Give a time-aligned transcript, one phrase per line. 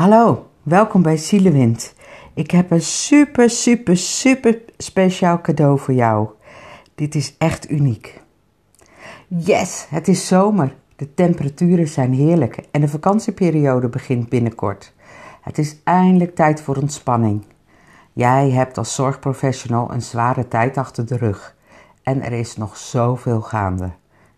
[0.00, 1.94] Hallo, welkom bij Zielewind.
[2.34, 6.28] Ik heb een super, super, super speciaal cadeau voor jou.
[6.94, 8.20] Dit is echt uniek.
[9.26, 10.74] Yes, het is zomer.
[10.96, 14.92] De temperaturen zijn heerlijk en de vakantieperiode begint binnenkort.
[15.40, 17.44] Het is eindelijk tijd voor ontspanning.
[18.12, 21.56] Jij hebt als zorgprofessional een zware tijd achter de rug
[22.02, 23.90] en er is nog zoveel gaande.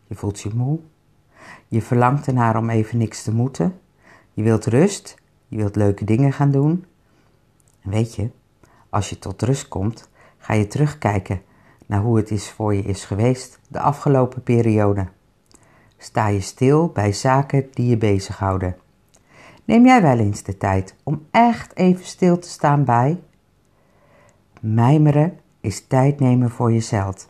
[0.06, 0.78] Je voelt je moe.
[1.68, 3.80] Je verlangt ernaar om even niks te moeten.
[4.32, 5.20] Je wilt rust
[5.52, 6.84] je wilt leuke dingen gaan doen.
[7.80, 8.30] En weet je,
[8.90, 11.42] als je tot rust komt, ga je terugkijken
[11.86, 15.06] naar hoe het is voor je is geweest de afgelopen periode.
[15.96, 18.76] Sta je stil bij zaken die je bezighouden.
[19.64, 23.20] Neem jij wel eens de tijd om echt even stil te staan bij?
[24.60, 27.28] Mijmeren is tijd nemen voor jezelf.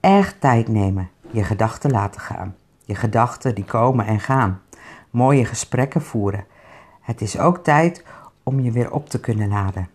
[0.00, 2.54] Echt tijd nemen, je gedachten laten gaan.
[2.84, 4.60] Je gedachten die komen en gaan.
[5.10, 6.46] Mooie gesprekken voeren
[7.06, 8.04] het is ook tijd
[8.42, 9.88] om je weer op te kunnen laden.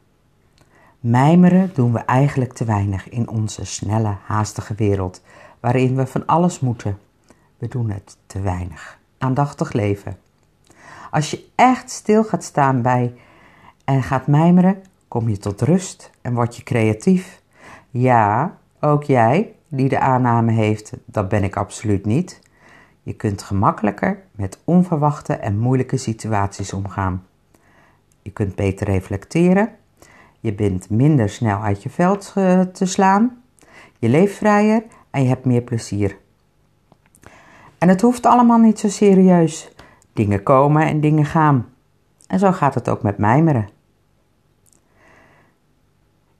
[0.99, 5.21] Mijmeren doen we eigenlijk te weinig in onze snelle, haastige wereld,
[5.59, 6.97] waarin we van alles moeten.
[7.57, 8.99] We doen het te weinig.
[9.17, 10.17] Aandachtig leven.
[11.11, 13.13] Als je echt stil gaat staan bij
[13.83, 17.41] en gaat mijmeren, kom je tot rust en word je creatief.
[17.89, 22.39] Ja, ook jij, die de aanname heeft, dat ben ik absoluut niet.
[23.03, 27.25] Je kunt gemakkelijker met onverwachte en moeilijke situaties omgaan.
[28.21, 29.69] Je kunt beter reflecteren.
[30.39, 33.41] Je bent minder snel uit je veld eh, te slaan.
[33.99, 36.17] Je leeft vrijer en je hebt meer plezier.
[37.77, 39.71] En het hoeft allemaal niet zo serieus.
[40.13, 41.69] Dingen komen en dingen gaan.
[42.27, 43.69] En zo gaat het ook met mijmeren.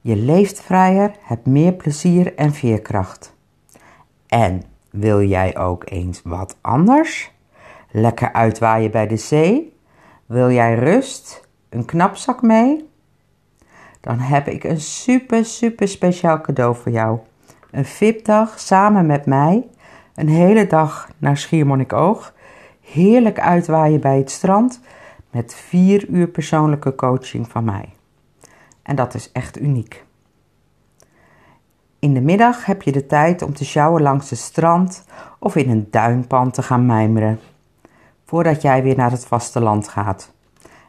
[0.01, 3.35] Je leeft vrijer, hebt meer plezier en veerkracht.
[4.27, 7.31] En wil jij ook eens wat anders?
[7.92, 9.78] Lekker uitwaaien bij de zee?
[10.25, 11.47] Wil jij rust?
[11.70, 12.89] Een knapzak mee?
[14.02, 17.19] Dan heb ik een super, super speciaal cadeau voor jou.
[17.72, 19.68] Een VIP-dag samen met mij.
[20.16, 22.34] Een hele dag naar Schiermonnikoog.
[22.81, 24.80] Heerlijk uitwaaien bij het strand.
[25.30, 27.94] Met vier uur persoonlijke coaching van mij.
[28.81, 30.03] En dat is echt uniek.
[32.01, 35.06] In de middag heb je de tijd om te sjouwen langs het strand
[35.39, 37.39] of in een duinpand te gaan mijmeren,
[38.25, 40.34] voordat jij weer naar het vasteland gaat.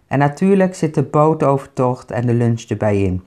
[0.07, 3.23] En natuurlijk zit de bootovertocht en de lunch erbij in.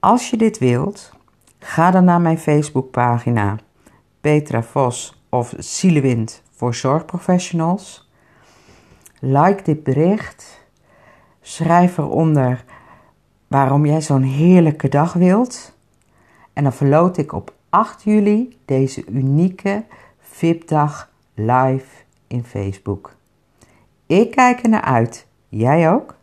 [0.00, 1.12] Als je dit wilt,
[1.58, 3.56] ga dan naar mijn Facebookpagina
[4.20, 8.10] Petra Vos of Zielewind voor zorgprofessionals.
[9.20, 10.66] Like dit bericht.
[11.40, 12.64] Schrijf eronder
[13.46, 15.74] waarom jij zo'n heerlijke dag wilt.
[16.52, 19.84] En dan verloot ik op 8 juli deze unieke
[20.20, 21.86] VIP-dag live
[22.26, 23.14] in Facebook.
[24.06, 25.26] Ik kijk er naar uit.
[25.48, 26.14] Jij ook?